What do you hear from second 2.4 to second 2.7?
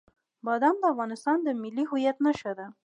ده.